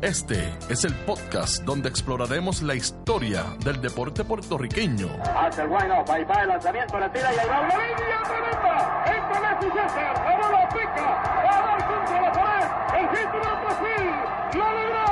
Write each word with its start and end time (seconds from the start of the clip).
Este 0.00 0.56
es 0.68 0.84
el 0.84 0.94
podcast 0.94 1.64
donde 1.64 1.88
exploraremos 1.88 2.62
la 2.62 2.76
historia 2.76 3.42
del 3.64 3.80
deporte 3.80 4.22
puertorriqueño. 4.22 5.08
Hace 5.36 5.62
el 5.62 5.72
ahí 5.72 6.22
va 6.22 6.42
el 6.42 6.48
lanzamiento, 6.48 7.00
la 7.00 7.12
tira 7.12 7.34
y 7.34 7.38
ahí 7.38 7.48
va 7.48 7.60
una 7.62 7.76
línea 7.76 8.22
tremenda. 8.22 9.04
Entra 9.06 9.40
Messi 9.40 9.66
César, 9.74 10.14
la 10.24 10.36
bola 10.36 10.68
pica, 10.68 11.02
va 11.02 11.50
a 11.50 11.62
dar 11.66 11.86
contra 11.88 12.22
la 12.22 12.32
pared. 12.32 13.00
El 13.00 13.08
hit 13.10 13.28
de 13.32 13.38
Brasil, 13.40 14.06
lo 14.54 14.72
logró, 14.72 15.08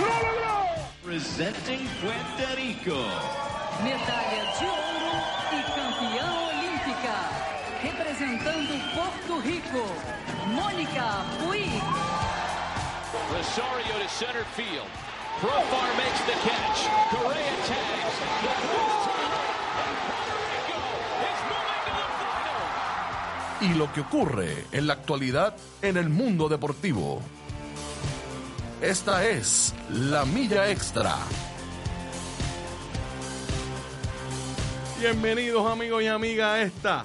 lo 0.00 0.14
logró. 0.26 0.54
Presenting 1.02 1.88
Puerto 2.02 2.56
Rico. 2.56 2.98
Medalha 3.82 4.42
de 4.60 4.66
ouro 4.68 5.14
e 5.50 5.62
campeã 5.72 6.26
olímpica. 6.50 7.16
Representando 7.82 8.74
Porto 8.94 9.40
Rico, 9.40 9.86
Mônica 10.54 11.24
Puig. 11.40 12.23
Rosario 13.32 13.94
to 14.02 14.08
center 14.08 14.44
field. 14.56 14.88
Profar 15.40 15.88
makes 15.96 16.20
the 16.26 16.36
catch. 16.46 16.80
Correa 17.10 17.54
tags. 17.68 18.16
The 18.42 18.52
cross 18.66 19.06
Puerto 20.04 20.36
Rico 20.50 20.80
is 21.28 21.40
moving 21.50 21.82
to 21.86 21.92
the 22.00 22.06
final. 22.18 23.72
Y 23.72 23.74
lo 23.74 23.92
que 23.92 24.00
ocurre 24.00 24.66
en 24.72 24.86
la 24.86 24.94
actualidad 24.94 25.56
en 25.80 25.96
el 25.96 26.08
mundo 26.08 26.48
deportivo. 26.48 27.20
Esta 28.80 29.24
es 29.26 29.74
la 29.90 30.24
milla 30.24 30.68
extra. 30.70 31.16
Bienvenidos 34.98 35.70
amigos 35.70 36.02
y 36.02 36.06
amigas 36.06 36.48
a 36.48 36.62
esta, 36.62 37.04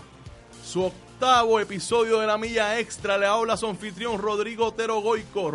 su 0.70 0.84
octavo 0.84 1.60
episodio 1.60 2.20
de 2.20 2.28
la 2.28 2.38
milla 2.38 2.80
extra. 2.80 3.18
Le 3.18 3.26
habla 3.26 3.58
su 3.58 3.66
anfitrión 3.66 4.20
Rodrigo 4.20 4.68
Otero 4.68 5.02
Goico. 5.02 5.52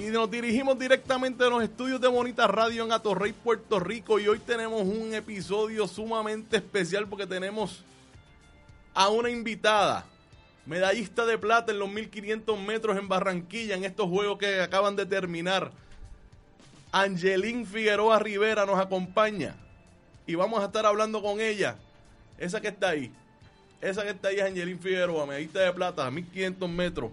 Y 0.00 0.06
nos 0.06 0.28
dirigimos 0.28 0.76
directamente 0.76 1.44
a 1.44 1.48
los 1.48 1.62
estudios 1.62 2.00
de 2.00 2.08
Bonita 2.08 2.48
Radio 2.48 2.84
en 2.84 2.90
Atorrey, 2.90 3.32
Puerto 3.32 3.78
Rico. 3.78 4.18
Y 4.18 4.26
hoy 4.26 4.40
tenemos 4.40 4.82
un 4.82 5.14
episodio 5.14 5.86
sumamente 5.86 6.56
especial 6.56 7.06
porque 7.06 7.24
tenemos 7.24 7.84
a 8.94 9.08
una 9.10 9.30
invitada, 9.30 10.06
medallista 10.66 11.24
de 11.24 11.38
plata 11.38 11.70
en 11.70 11.78
los 11.78 11.88
1500 11.88 12.58
metros 12.58 12.98
en 12.98 13.06
Barranquilla, 13.06 13.76
en 13.76 13.84
estos 13.84 14.08
juegos 14.08 14.38
que 14.38 14.60
acaban 14.60 14.96
de 14.96 15.06
terminar. 15.06 15.70
Angelín 16.90 17.64
Figueroa 17.64 18.18
Rivera 18.18 18.66
nos 18.66 18.80
acompaña 18.80 19.54
y 20.26 20.34
vamos 20.34 20.60
a 20.60 20.66
estar 20.66 20.84
hablando 20.84 21.22
con 21.22 21.40
ella. 21.40 21.76
Esa 22.36 22.60
que 22.60 22.68
está 22.68 22.88
ahí. 22.88 23.12
Esa 23.80 24.02
que 24.02 24.10
está 24.10 24.28
ahí 24.28 24.36
es 24.36 24.42
Angelín 24.42 24.78
Figueroa, 24.78 25.26
medallista 25.26 25.60
de 25.60 25.72
plata, 25.72 26.06
a 26.06 26.10
1500 26.10 26.68
metros. 26.68 27.10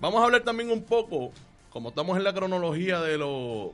Vamos 0.00 0.20
a 0.20 0.24
hablar 0.24 0.42
también 0.42 0.70
un 0.70 0.82
poco, 0.82 1.30
como 1.70 1.90
estamos 1.90 2.16
en 2.16 2.24
la 2.24 2.32
cronología 2.34 3.00
de 3.00 3.18
la 3.18 3.26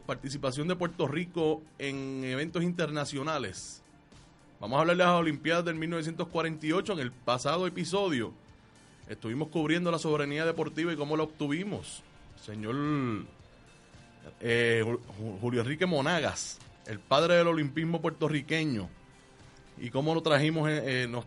participación 0.04 0.68
de 0.68 0.76
Puerto 0.76 1.06
Rico 1.08 1.62
en 1.78 2.22
eventos 2.24 2.62
internacionales. 2.62 3.82
Vamos 4.60 4.76
a 4.76 4.80
hablar 4.80 4.96
de 4.96 5.04
las 5.04 5.12
Olimpiadas 5.14 5.64
del 5.64 5.76
1948. 5.76 6.92
En 6.94 6.98
el 6.98 7.12
pasado 7.12 7.66
episodio 7.66 8.32
estuvimos 9.08 9.48
cubriendo 9.48 9.90
la 9.90 9.98
soberanía 9.98 10.44
deportiva 10.44 10.92
y 10.92 10.96
cómo 10.96 11.16
la 11.16 11.22
obtuvimos. 11.22 12.02
Señor 12.44 12.74
eh, 14.40 14.82
Ju- 14.84 15.38
Julio 15.40 15.60
Enrique 15.62 15.86
Monagas, 15.86 16.58
el 16.86 16.98
padre 16.98 17.34
del 17.36 17.46
olimpismo 17.48 18.00
puertorriqueño, 18.02 18.88
y 19.78 19.90
cómo 19.90 20.14
lo 20.14 20.22
trajimos, 20.22 20.68
eh, 20.70 21.02
eh, 21.04 21.06
nos 21.08 21.24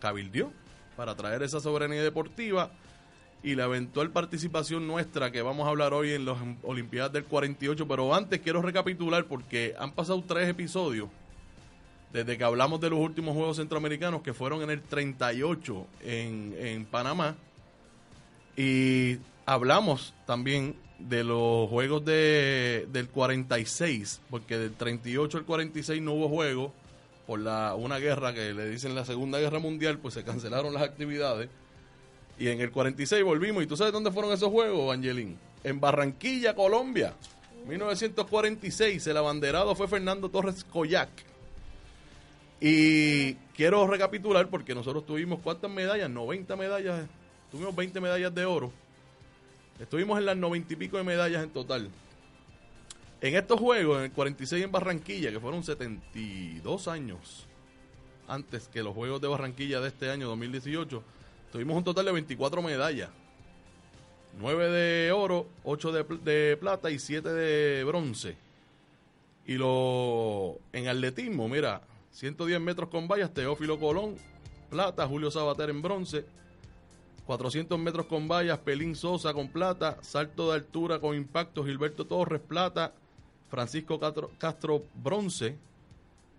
cabildió 0.00 0.52
para 0.96 1.14
traer 1.14 1.42
esa 1.42 1.60
soberanía 1.60 2.02
deportiva 2.02 2.70
y 3.42 3.54
la 3.54 3.64
eventual 3.64 4.10
participación 4.10 4.86
nuestra 4.86 5.30
que 5.30 5.42
vamos 5.42 5.66
a 5.66 5.70
hablar 5.70 5.92
hoy 5.94 6.12
en 6.12 6.24
las 6.24 6.36
Olimpiadas 6.62 7.12
del 7.12 7.24
48. 7.24 7.86
Pero 7.86 8.14
antes 8.14 8.40
quiero 8.40 8.62
recapitular 8.62 9.26
porque 9.26 9.74
han 9.78 9.92
pasado 9.92 10.22
tres 10.26 10.48
episodios 10.48 11.08
desde 12.12 12.38
que 12.38 12.44
hablamos 12.44 12.80
de 12.80 12.90
los 12.90 12.98
últimos 12.98 13.34
Juegos 13.34 13.58
Centroamericanos 13.58 14.22
que 14.22 14.32
fueron 14.32 14.62
en 14.62 14.70
el 14.70 14.82
38 14.82 15.86
en, 16.02 16.54
en 16.58 16.86
Panamá. 16.86 17.36
Y 18.56 19.18
hablamos 19.44 20.14
también 20.26 20.76
de 20.98 21.24
los 21.24 21.68
juegos 21.68 22.04
de, 22.04 22.88
del 22.90 23.08
46, 23.08 24.22
porque 24.30 24.56
del 24.56 24.72
38 24.72 25.38
al 25.38 25.44
46 25.44 26.00
no 26.00 26.14
hubo 26.14 26.28
juego 26.28 26.72
por 27.26 27.40
la, 27.40 27.74
una 27.74 27.98
guerra 27.98 28.32
que 28.32 28.54
le 28.54 28.68
dicen 28.68 28.94
la 28.94 29.04
Segunda 29.04 29.38
Guerra 29.38 29.58
Mundial, 29.58 29.98
pues 29.98 30.14
se 30.14 30.24
cancelaron 30.24 30.72
las 30.72 30.82
actividades. 30.82 31.48
Y 32.38 32.48
en 32.48 32.60
el 32.60 32.70
46 32.70 33.24
volvimos. 33.24 33.62
¿Y 33.62 33.66
tú 33.66 33.76
sabes 33.76 33.92
dónde 33.92 34.12
fueron 34.12 34.32
esos 34.32 34.50
juegos, 34.50 34.94
Angelín? 34.94 35.38
En 35.64 35.80
Barranquilla, 35.80 36.54
Colombia. 36.54 37.14
1946. 37.66 39.06
El 39.06 39.16
abanderado 39.16 39.74
fue 39.74 39.88
Fernando 39.88 40.28
Torres 40.28 40.64
Coyac. 40.64 41.08
Y 42.60 43.34
quiero 43.54 43.86
recapitular 43.86 44.48
porque 44.48 44.74
nosotros 44.74 45.04
tuvimos 45.04 45.40
cuántas 45.40 45.70
medallas, 45.70 46.08
90 46.08 46.56
medallas, 46.56 47.06
tuvimos 47.50 47.74
20 47.74 48.00
medallas 48.00 48.34
de 48.34 48.44
oro. 48.44 48.72
Estuvimos 49.78 50.18
en 50.18 50.26
las 50.26 50.36
90 50.36 50.72
y 50.72 50.76
pico 50.76 50.96
de 50.96 51.04
medallas 51.04 51.42
en 51.42 51.50
total. 51.50 51.90
En 53.20 53.34
estos 53.34 53.58
juegos, 53.58 53.98
en 53.98 54.04
el 54.04 54.12
46 54.12 54.64
en 54.64 54.72
Barranquilla, 54.72 55.30
que 55.30 55.40
fueron 55.40 55.62
72 55.62 56.88
años 56.88 57.46
antes 58.28 58.68
que 58.68 58.82
los 58.82 58.94
Juegos 58.94 59.20
de 59.20 59.28
Barranquilla 59.28 59.80
de 59.80 59.88
este 59.88 60.10
año 60.10 60.26
2018, 60.28 61.02
tuvimos 61.52 61.76
un 61.76 61.84
total 61.84 62.06
de 62.06 62.12
24 62.12 62.60
medallas. 62.60 63.10
9 64.38 64.68
de 64.70 65.12
oro, 65.12 65.46
8 65.64 65.92
de, 65.92 66.04
pl- 66.04 66.20
de 66.24 66.56
plata 66.58 66.90
y 66.90 66.98
7 66.98 67.28
de 67.32 67.84
bronce. 67.84 68.36
Y 69.46 69.54
lo 69.54 70.58
en 70.72 70.88
atletismo, 70.88 71.48
mira, 71.48 71.82
110 72.10 72.60
metros 72.60 72.88
con 72.90 73.06
vallas, 73.08 73.32
Teófilo 73.32 73.78
Colón, 73.78 74.16
plata, 74.68 75.06
Julio 75.06 75.30
Sabater 75.30 75.70
en 75.70 75.80
bronce, 75.80 76.26
400 77.26 77.78
metros 77.78 78.06
con 78.06 78.26
vallas, 78.28 78.58
Pelín 78.58 78.94
Sosa 78.96 79.32
con 79.32 79.48
plata, 79.48 79.98
salto 80.02 80.48
de 80.50 80.56
altura 80.56 80.98
con 80.98 81.16
impacto, 81.16 81.64
Gilberto 81.64 82.06
Torres, 82.06 82.40
plata, 82.46 82.92
Francisco 83.50 84.00
Castro, 84.38 84.82
bronce, 85.02 85.56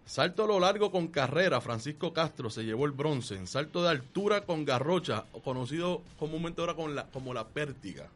salto 0.05 0.43
a 0.43 0.47
lo 0.47 0.59
largo 0.59 0.91
con 0.91 1.07
carrera, 1.07 1.61
Francisco 1.61 2.13
Castro 2.13 2.49
se 2.49 2.63
llevó 2.63 2.85
el 2.85 2.91
bronce, 2.91 3.35
en 3.35 3.47
salto 3.47 3.83
de 3.83 3.89
altura 3.89 4.41
con 4.45 4.65
garrocha, 4.65 5.25
conocido 5.43 6.01
comúnmente 6.19 6.61
ahora 6.61 6.75
la, 6.87 7.05
como 7.07 7.33
la 7.33 7.47
pértiga. 7.47 8.09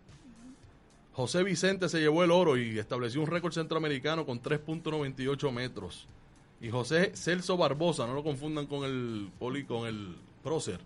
José 1.14 1.44
Vicente 1.44 1.90
se 1.90 2.00
llevó 2.00 2.24
el 2.24 2.32
oro 2.32 2.58
y 2.58 2.80
estableció 2.80 3.22
un 3.22 3.28
récord 3.28 3.54
centroamericano 3.54 4.26
con 4.26 4.42
3.98 4.42 5.52
metros. 5.52 6.08
Y 6.62 6.70
José 6.70 7.12
Celso 7.16 7.58
Barbosa, 7.58 8.08
no 8.08 8.14
lo 8.14 8.24
confundan 8.24 8.68
con 8.68 8.86
el 8.86 9.30
poli, 9.38 9.66
con 9.66 9.88
el 9.88 10.16
prócer. 10.44 10.80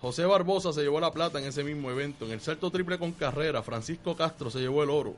José 0.00 0.24
Barbosa 0.24 0.72
se 0.72 0.82
llevó 0.82 0.98
la 0.98 1.12
plata 1.12 1.38
en 1.38 1.46
ese 1.46 1.62
mismo 1.62 1.90
evento. 1.90 2.26
En 2.26 2.32
el 2.32 2.40
salto 2.40 2.70
triple 2.70 2.98
con 2.98 3.12
carrera, 3.12 3.62
Francisco 3.62 4.16
Castro 4.16 4.50
se 4.50 4.60
llevó 4.60 4.82
el 4.82 4.90
oro. 4.90 5.14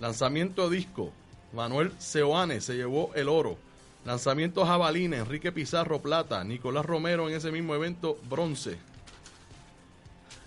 Lanzamiento 0.00 0.68
disco, 0.68 1.12
Manuel 1.52 1.92
Seoane 1.98 2.60
se 2.60 2.74
llevó 2.74 3.12
el 3.14 3.28
oro. 3.28 3.56
Lanzamiento 4.04 4.64
jabalina, 4.64 5.16
Enrique 5.16 5.52
Pizarro 5.52 6.00
plata, 6.00 6.44
Nicolás 6.44 6.84
Romero 6.84 7.28
en 7.28 7.34
ese 7.34 7.50
mismo 7.50 7.74
evento 7.74 8.18
bronce. 8.28 8.76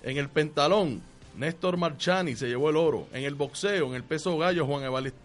En 0.03 0.17
el 0.17 0.29
pentalón, 0.29 1.01
Néstor 1.35 1.77
Marchani 1.77 2.35
se 2.35 2.47
llevó 2.47 2.69
el 2.69 2.77
oro. 2.77 3.07
En 3.11 3.23
el 3.23 3.33
boxeo, 3.33 3.87
en 3.87 3.95
el 3.95 4.03
peso 4.03 4.37
gallo, 4.37 4.65
Juan 4.65 4.83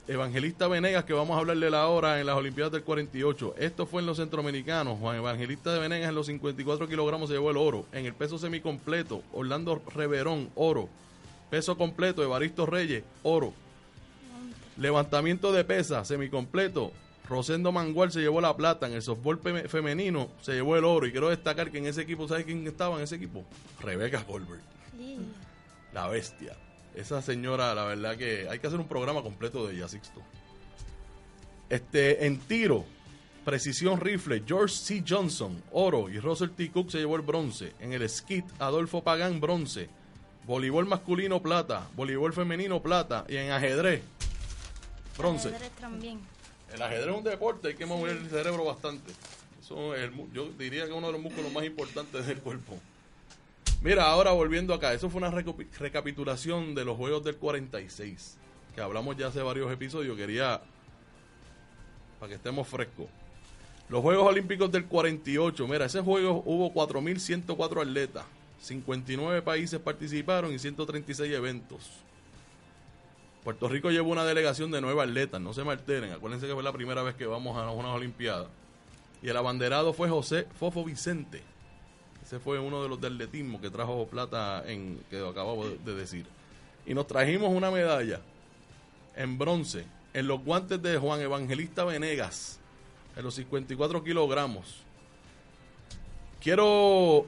Evangelista 0.08 0.68
Venegas, 0.68 1.04
que 1.04 1.12
vamos 1.12 1.36
a 1.36 1.40
hablarle 1.40 1.70
la 1.70 1.86
hora 1.88 2.18
en 2.18 2.26
las 2.26 2.36
Olimpiadas 2.36 2.72
del 2.72 2.82
48. 2.82 3.56
Esto 3.58 3.86
fue 3.86 4.00
en 4.00 4.06
los 4.06 4.16
centroamericanos. 4.16 4.98
Juan 4.98 5.16
Evangelista 5.16 5.72
de 5.72 5.80
Venegas 5.80 6.08
en 6.08 6.14
los 6.14 6.26
54 6.26 6.88
kilogramos 6.88 7.28
se 7.28 7.34
llevó 7.34 7.50
el 7.50 7.56
oro. 7.56 7.86
En 7.92 8.06
el 8.06 8.14
peso 8.14 8.38
semicompleto, 8.38 9.22
Orlando 9.32 9.82
Reverón, 9.94 10.50
oro. 10.54 10.88
Peso 11.50 11.76
completo, 11.76 12.22
Evaristo 12.22 12.64
Reyes, 12.64 13.04
oro. 13.22 13.52
Levantamiento 14.76 15.52
de 15.52 15.64
pesa, 15.64 16.04
semicompleto. 16.04 16.92
Rosendo 17.28 17.72
Mangual 17.72 18.12
se 18.12 18.20
llevó 18.20 18.40
la 18.40 18.56
plata. 18.56 18.86
En 18.86 18.94
el 18.94 19.02
softball 19.02 19.38
femenino 19.68 20.28
se 20.42 20.52
llevó 20.52 20.76
el 20.76 20.84
oro. 20.84 21.06
Y 21.06 21.12
quiero 21.12 21.30
destacar 21.30 21.70
que 21.70 21.78
en 21.78 21.86
ese 21.86 22.02
equipo, 22.02 22.28
¿sabes 22.28 22.44
quién 22.44 22.66
estaba 22.66 22.96
en 22.96 23.02
ese 23.02 23.16
equipo? 23.16 23.44
Rebeca 23.80 24.22
Goldberg. 24.22 24.60
La 25.92 26.08
bestia. 26.08 26.56
Esa 26.94 27.22
señora, 27.22 27.74
la 27.74 27.84
verdad 27.84 28.16
que 28.16 28.48
hay 28.48 28.58
que 28.58 28.66
hacer 28.66 28.78
un 28.78 28.88
programa 28.88 29.22
completo 29.22 29.66
de 29.66 29.74
ella, 29.74 29.88
Sixto. 29.88 30.20
Este, 31.68 32.26
en 32.26 32.38
tiro, 32.40 32.84
precisión 33.44 34.00
rifle, 34.00 34.42
George 34.46 34.74
C. 34.74 35.04
Johnson, 35.06 35.60
oro, 35.72 36.08
y 36.08 36.18
Russell 36.20 36.50
T. 36.50 36.70
Cook 36.70 36.90
se 36.90 36.98
llevó 36.98 37.16
el 37.16 37.22
bronce. 37.22 37.72
En 37.80 37.92
el 37.92 38.08
skit, 38.08 38.44
Adolfo 38.58 39.02
Pagán, 39.02 39.40
bronce. 39.40 39.88
Voleibol 40.46 40.86
masculino, 40.86 41.40
plata. 41.40 41.88
Voleibol 41.96 42.32
femenino, 42.32 42.82
plata. 42.82 43.24
Y 43.28 43.36
en 43.36 43.50
ajedrez, 43.50 44.02
bronce. 45.16 45.48
Ajedrez 45.48 45.70
también. 45.72 46.20
El 46.72 46.82
ajedrez 46.82 47.08
es 47.08 47.16
un 47.16 47.24
deporte, 47.24 47.68
hay 47.68 47.74
que 47.74 47.86
mover 47.86 48.16
el 48.16 48.28
cerebro 48.30 48.64
bastante. 48.64 49.12
Eso 49.60 49.94
es 49.94 50.02
el 50.02 50.32
yo 50.32 50.48
diría 50.58 50.84
que 50.84 50.90
es 50.90 50.96
uno 50.96 51.06
de 51.06 51.12
los 51.14 51.22
músculos 51.22 51.52
más 51.52 51.64
importantes 51.64 52.26
del 52.26 52.38
cuerpo. 52.40 52.78
Mira, 53.82 54.04
ahora 54.04 54.32
volviendo 54.32 54.72
acá, 54.74 54.92
eso 54.92 55.08
fue 55.10 55.18
una 55.18 55.30
recapi- 55.30 55.68
recapitulación 55.78 56.74
de 56.74 56.84
los 56.84 56.96
Juegos 56.96 57.22
del 57.24 57.36
46, 57.36 58.36
que 58.74 58.80
hablamos 58.80 59.16
ya 59.16 59.26
hace 59.28 59.42
varios 59.42 59.70
episodios, 59.70 60.16
quería, 60.16 60.62
para 62.18 62.28
que 62.30 62.36
estemos 62.36 62.66
frescos. 62.66 63.06
Los 63.90 64.00
Juegos 64.02 64.26
Olímpicos 64.26 64.72
del 64.72 64.86
48, 64.86 65.68
mira, 65.68 65.84
ese 65.84 66.00
juego 66.00 66.42
hubo 66.46 66.72
4.104 66.72 67.82
atletas, 67.82 68.24
59 68.62 69.42
países 69.42 69.78
participaron 69.78 70.52
y 70.52 70.58
136 70.58 71.30
eventos. 71.32 71.90
Puerto 73.44 73.68
Rico 73.68 73.90
llevó 73.90 74.10
una 74.10 74.24
delegación 74.24 74.70
de 74.70 74.80
nueve 74.80 75.02
atletas, 75.02 75.40
no 75.40 75.52
se 75.52 75.62
me 75.64 75.72
alteren, 75.72 76.12
acuérdense 76.12 76.46
que 76.46 76.54
fue 76.54 76.62
la 76.62 76.72
primera 76.72 77.02
vez 77.02 77.14
que 77.14 77.26
vamos 77.26 77.56
a 77.58 77.70
unas 77.70 77.92
Olimpiadas. 77.92 78.48
Y 79.22 79.28
el 79.28 79.36
abanderado 79.36 79.92
fue 79.92 80.08
José 80.08 80.46
Fofo 80.58 80.82
Vicente. 80.84 81.42
Ese 82.24 82.38
fue 82.38 82.58
uno 82.58 82.82
de 82.82 82.88
los 82.88 83.00
de 83.00 83.08
atletismo 83.08 83.60
que 83.60 83.68
trajo 83.70 84.06
plata 84.06 84.64
en 84.66 84.98
que 85.10 85.18
acabamos 85.18 85.68
de- 85.68 85.78
de 85.78 85.94
decir. 85.94 86.26
Y 86.86 86.94
nos 86.94 87.06
trajimos 87.06 87.50
una 87.50 87.70
medalla 87.70 88.20
en 89.14 89.36
bronce 89.38 89.84
en 90.14 90.26
los 90.26 90.42
guantes 90.42 90.80
de 90.80 90.96
Juan 90.96 91.20
Evangelista 91.20 91.84
Venegas, 91.84 92.58
en 93.16 93.24
los 93.24 93.34
54 93.34 94.02
kilogramos. 94.02 94.82
Quiero 96.40 97.26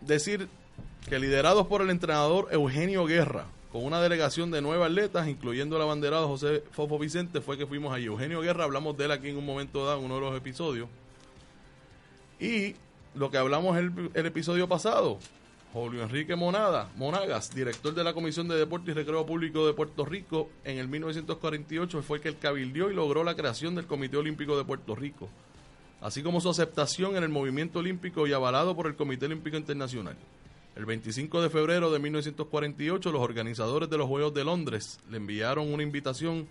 decir 0.00 0.48
que 1.08 1.18
liderados 1.18 1.66
por 1.66 1.82
el 1.82 1.90
entrenador 1.90 2.48
Eugenio 2.52 3.04
Guerra, 3.06 3.46
con 3.72 3.84
una 3.84 4.00
delegación 4.00 4.50
de 4.50 4.62
nueve 4.62 4.84
atletas, 4.84 5.28
incluyendo 5.28 5.76
el 5.76 5.82
abanderado 5.82 6.26
José 6.28 6.62
Fofo 6.70 6.98
Vicente, 6.98 7.40
fue 7.40 7.58
que 7.58 7.66
fuimos 7.66 7.92
allí. 7.92 8.06
Eugenio 8.06 8.40
Guerra, 8.40 8.64
hablamos 8.64 8.96
de 8.96 9.04
él 9.04 9.12
aquí 9.12 9.28
en 9.28 9.36
un 9.36 9.46
momento 9.46 9.84
dado, 9.84 9.98
en 9.98 10.06
uno 10.06 10.14
de 10.16 10.20
los 10.22 10.36
episodios. 10.36 10.88
Y 12.40 12.74
lo 13.14 13.30
que 13.30 13.38
hablamos 13.38 13.76
el, 13.76 14.10
el 14.14 14.26
episodio 14.26 14.68
pasado, 14.68 15.18
Julio 15.72 16.02
Enrique 16.02 16.34
Monada, 16.34 16.90
Monagas, 16.96 17.54
director 17.54 17.94
de 17.94 18.02
la 18.02 18.14
Comisión 18.14 18.48
de 18.48 18.56
Deporte 18.56 18.90
y 18.90 18.94
Recreo 18.94 19.26
Público 19.26 19.66
de 19.66 19.74
Puerto 19.74 20.06
Rico, 20.06 20.48
en 20.64 20.78
el 20.78 20.88
1948 20.88 22.02
fue 22.02 22.18
el 22.18 22.22
que 22.22 22.28
el 22.30 22.38
cabildió 22.38 22.90
y 22.90 22.94
logró 22.94 23.22
la 23.22 23.34
creación 23.34 23.74
del 23.74 23.86
Comité 23.86 24.16
Olímpico 24.16 24.56
de 24.56 24.64
Puerto 24.64 24.94
Rico, 24.94 25.28
así 26.00 26.22
como 26.22 26.40
su 26.40 26.48
aceptación 26.48 27.16
en 27.16 27.22
el 27.22 27.28
movimiento 27.28 27.80
olímpico 27.80 28.26
y 28.26 28.32
avalado 28.32 28.74
por 28.74 28.86
el 28.86 28.96
Comité 28.96 29.26
Olímpico 29.26 29.58
Internacional. 29.58 30.16
El 30.78 30.86
25 30.86 31.42
de 31.42 31.50
febrero 31.50 31.90
de 31.90 31.98
1948, 31.98 33.10
los 33.10 33.20
organizadores 33.20 33.90
de 33.90 33.98
los 33.98 34.06
Juegos 34.06 34.32
de 34.32 34.44
Londres 34.44 35.00
le 35.10 35.16
enviaron 35.16 35.74
una 35.74 35.82
invitación 35.82 36.46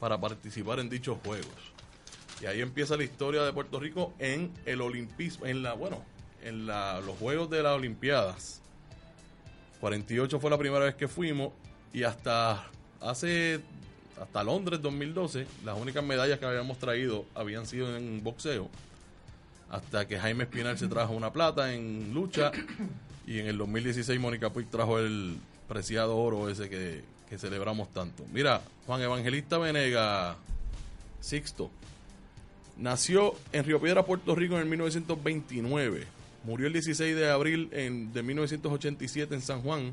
para 0.00 0.20
participar 0.20 0.80
en 0.80 0.90
dichos 0.90 1.18
Juegos. 1.24 1.46
Y 2.42 2.46
ahí 2.46 2.62
empieza 2.62 2.96
la 2.96 3.04
historia 3.04 3.44
de 3.44 3.52
Puerto 3.52 3.78
Rico 3.78 4.12
en 4.18 4.50
el 4.66 4.80
olimpismo, 4.80 5.46
en 5.46 5.62
la, 5.62 5.74
bueno, 5.74 6.04
en 6.42 6.66
la, 6.66 7.00
los 7.00 7.16
Juegos 7.18 7.48
de 7.48 7.62
las 7.62 7.76
Olimpiadas. 7.76 8.60
48 9.78 10.40
fue 10.40 10.50
la 10.50 10.58
primera 10.58 10.86
vez 10.86 10.96
que 10.96 11.06
fuimos 11.06 11.52
y 11.92 12.02
hasta 12.02 12.66
hace, 13.00 13.60
hasta 14.20 14.42
Londres 14.42 14.82
2012, 14.82 15.46
las 15.64 15.78
únicas 15.78 16.02
medallas 16.02 16.40
que 16.40 16.46
habíamos 16.46 16.78
traído 16.78 17.24
habían 17.36 17.68
sido 17.68 17.96
en 17.96 18.20
boxeo. 18.24 18.68
Hasta 19.70 20.08
que 20.08 20.18
Jaime 20.18 20.42
Espinal 20.42 20.76
se 20.76 20.88
trajo 20.88 21.12
una 21.12 21.32
plata 21.32 21.72
en 21.72 22.12
lucha 22.12 22.50
y 23.32 23.38
en 23.38 23.46
el 23.46 23.58
2016 23.58 24.18
Mónica 24.20 24.50
Puig 24.50 24.66
trajo 24.68 24.98
el 24.98 25.36
preciado 25.68 26.16
oro 26.16 26.48
ese 26.48 26.68
que, 26.68 27.02
que 27.28 27.38
celebramos 27.38 27.88
tanto. 27.92 28.24
Mira, 28.32 28.60
Juan 28.86 29.00
Evangelista 29.02 29.58
Venega, 29.58 30.36
Sixto, 31.20 31.70
Nació 32.76 33.34
en 33.52 33.64
Río 33.64 33.78
Piedra, 33.78 34.06
Puerto 34.06 34.34
Rico 34.34 34.54
en 34.54 34.62
el 34.62 34.66
1929. 34.66 36.06
Murió 36.44 36.66
el 36.66 36.72
16 36.72 37.14
de 37.14 37.30
abril 37.30 37.68
en- 37.72 38.10
de 38.14 38.22
1987 38.22 39.34
en 39.34 39.42
San 39.42 39.60
Juan. 39.60 39.92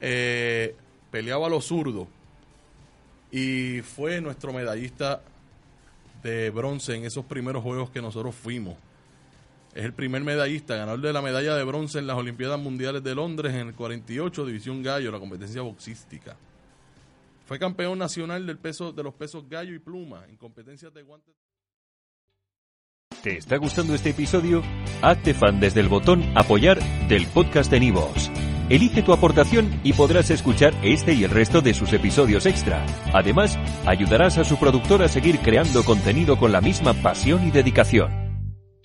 Eh, 0.00 0.74
peleaba 1.10 1.46
a 1.48 1.50
lo 1.50 1.60
zurdo. 1.60 2.08
Y 3.30 3.82
fue 3.82 4.22
nuestro 4.22 4.54
medallista 4.54 5.20
de 6.22 6.48
bronce 6.48 6.94
en 6.94 7.04
esos 7.04 7.26
primeros 7.26 7.62
juegos 7.62 7.90
que 7.90 8.00
nosotros 8.00 8.34
fuimos. 8.34 8.74
Es 9.76 9.84
el 9.84 9.92
primer 9.92 10.24
medallista, 10.24 10.74
ganador 10.74 11.02
de 11.02 11.12
la 11.12 11.20
medalla 11.20 11.54
de 11.54 11.62
bronce 11.62 11.98
en 11.98 12.06
las 12.06 12.16
Olimpiadas 12.16 12.58
Mundiales 12.58 13.04
de 13.04 13.14
Londres 13.14 13.52
en 13.52 13.68
el 13.68 13.74
48, 13.74 14.46
División 14.46 14.82
Gallo, 14.82 15.12
la 15.12 15.18
competencia 15.18 15.60
boxística. 15.60 16.34
Fue 17.44 17.58
campeón 17.58 17.98
nacional 17.98 18.46
del 18.46 18.56
peso, 18.56 18.90
de 18.90 19.02
los 19.02 19.12
pesos 19.12 19.46
gallo 19.50 19.74
y 19.74 19.78
pluma 19.78 20.24
en 20.30 20.38
competencias 20.38 20.94
de 20.94 21.02
guantes. 21.02 21.34
¿Te 23.22 23.36
está 23.36 23.58
gustando 23.58 23.94
este 23.94 24.10
episodio? 24.10 24.62
Hazte 25.02 25.34
fan 25.34 25.60
desde 25.60 25.80
el 25.80 25.90
botón 25.90 26.24
Apoyar 26.34 26.80
del 27.08 27.26
podcast 27.26 27.70
de 27.70 27.80
Nivos. 27.80 28.30
Elige 28.70 29.02
tu 29.02 29.12
aportación 29.12 29.78
y 29.84 29.92
podrás 29.92 30.30
escuchar 30.30 30.72
este 30.82 31.12
y 31.12 31.24
el 31.24 31.30
resto 31.30 31.60
de 31.60 31.74
sus 31.74 31.92
episodios 31.92 32.46
extra. 32.46 32.82
Además, 33.12 33.58
ayudarás 33.84 34.38
a 34.38 34.44
su 34.44 34.58
productor 34.58 35.02
a 35.02 35.08
seguir 35.08 35.38
creando 35.40 35.84
contenido 35.84 36.38
con 36.38 36.50
la 36.50 36.62
misma 36.62 36.94
pasión 36.94 37.46
y 37.46 37.50
dedicación. 37.50 38.25